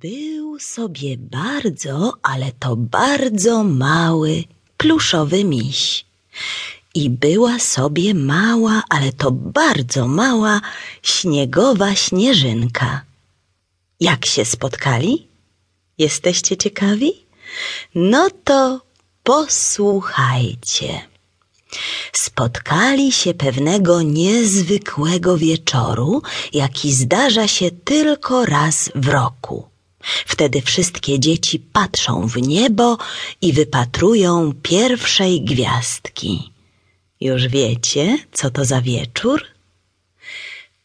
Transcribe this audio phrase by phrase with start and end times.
[0.00, 4.44] Był sobie bardzo, ale to bardzo mały,
[4.76, 6.04] pluszowy miś.
[6.94, 10.60] I była sobie mała, ale to bardzo mała,
[11.02, 13.02] śniegowa śnieżynka.
[14.00, 15.28] Jak się spotkali?
[15.98, 17.12] Jesteście ciekawi?
[17.94, 18.80] No to
[19.22, 21.00] posłuchajcie.
[22.12, 26.22] Spotkali się pewnego niezwykłego wieczoru,
[26.52, 29.71] jaki zdarza się tylko raz w roku.
[30.26, 32.98] Wtedy wszystkie dzieci patrzą w niebo
[33.42, 36.52] i wypatrują pierwszej gwiazdki.
[37.20, 39.44] Już wiecie, co to za wieczór?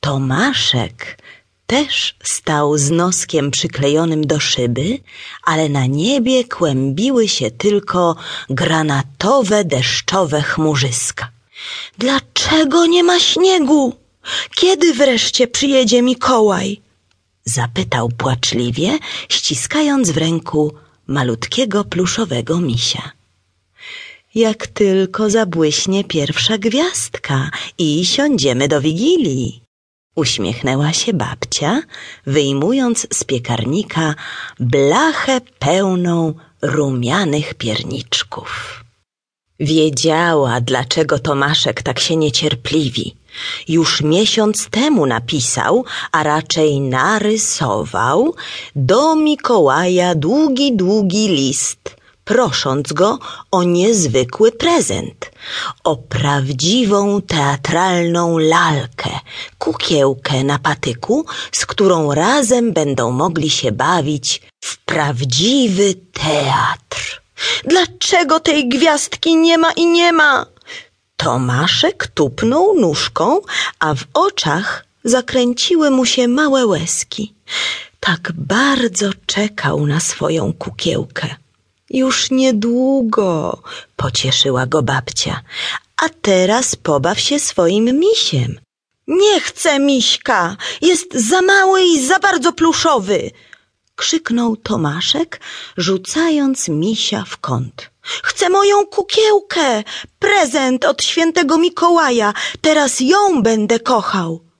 [0.00, 1.18] Tomaszek
[1.66, 4.98] też stał z noskiem przyklejonym do szyby,
[5.44, 8.16] ale na niebie kłębiły się tylko
[8.50, 11.30] granatowe, deszczowe chmurzyska.
[11.98, 13.96] Dlaczego nie ma śniegu?
[14.54, 16.80] Kiedy wreszcie przyjedzie Mikołaj?
[17.44, 20.74] Zapytał płaczliwie, ściskając w ręku
[21.06, 23.10] malutkiego pluszowego misia.
[24.34, 29.62] Jak tylko zabłyśnie pierwsza gwiazdka i siądziemy do wigilii.
[30.16, 31.82] Uśmiechnęła się babcia,
[32.26, 34.14] wyjmując z piekarnika
[34.60, 38.84] blachę pełną rumianych pierniczków.
[39.60, 43.14] Wiedziała, dlaczego Tomaszek tak się niecierpliwi.
[43.68, 48.34] Już miesiąc temu napisał, a raczej narysował
[48.76, 53.18] do Mikołaja długi, długi list, prosząc go
[53.50, 55.30] o niezwykły prezent,
[55.84, 59.10] o prawdziwą teatralną lalkę,
[59.58, 67.22] kukiełkę na patyku, z którą razem będą mogli się bawić w prawdziwy teatr.
[67.64, 70.46] Dlaczego tej gwiazdki nie ma i nie ma?
[71.24, 73.40] Tomaszek tupnął nóżką,
[73.78, 77.34] a w oczach zakręciły mu się małe łezki.
[78.00, 81.26] Tak bardzo czekał na swoją kukiełkę.
[81.90, 83.62] Już niedługo,
[83.96, 85.40] pocieszyła go babcia.
[85.96, 88.60] A teraz pobaw się swoim misiem.
[89.06, 93.30] Nie chcę miśka, jest za mały i za bardzo pluszowy,
[93.96, 95.40] krzyknął Tomaszek,
[95.76, 97.90] rzucając misia w kąt.
[98.22, 99.84] Chcę moją kukiełkę,
[100.18, 104.50] prezent od świętego Mikołaja, teraz ją będę kochał.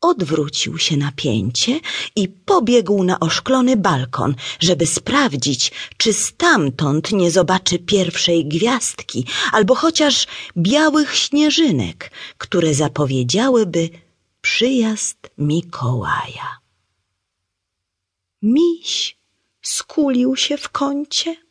[0.00, 1.80] Odwrócił się na pięcie
[2.16, 10.26] i pobiegł na oszklony balkon, żeby sprawdzić, czy stamtąd nie zobaczy pierwszej gwiazdki albo chociaż
[10.56, 13.90] białych śnieżynek, które zapowiedziałyby
[14.40, 16.58] przyjazd Mikołaja.
[18.42, 19.18] Miś
[19.62, 21.45] skulił się w kącie,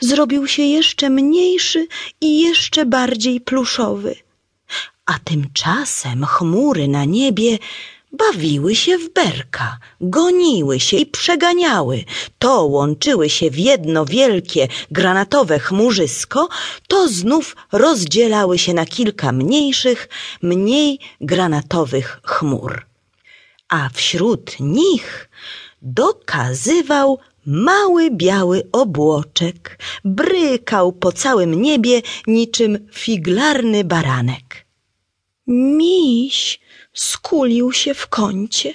[0.00, 1.86] zrobił się jeszcze mniejszy
[2.20, 4.16] i jeszcze bardziej pluszowy.
[5.06, 7.58] A tymczasem chmury na niebie
[8.12, 12.04] bawiły się w berka, goniły się i przeganiały.
[12.38, 16.48] To łączyły się w jedno wielkie granatowe chmurzysko,
[16.88, 20.08] to znów rozdzielały się na kilka mniejszych,
[20.42, 22.86] mniej granatowych chmur.
[23.68, 25.28] A wśród nich
[25.82, 34.66] dokazywał mały biały obłoczek, brykał po całym niebie niczym figlarny baranek.
[35.46, 36.60] Miś
[36.94, 38.74] skulił się w kącie,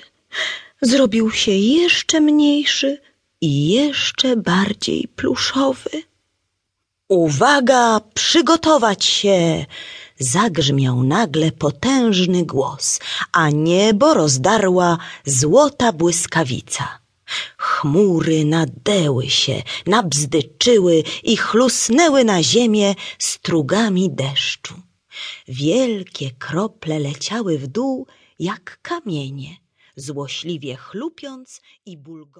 [0.81, 3.01] zrobił się jeszcze mniejszy
[3.41, 5.89] i jeszcze bardziej pluszowy.
[7.13, 9.65] Uwaga, przygotować się!
[10.19, 12.99] Zagrzmiał nagle potężny głos,
[13.31, 16.99] a niebo rozdarła złota błyskawica.
[17.57, 24.73] Chmury nadęły się, nabzdyczyły i chlusnęły na ziemię strugami deszczu.
[25.47, 28.07] Wielkie krople leciały w dół
[28.39, 29.57] jak kamienie,
[29.95, 32.23] złośliwie chlupiąc i bulgocąc.